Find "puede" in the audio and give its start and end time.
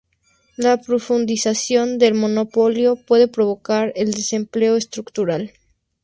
2.95-3.27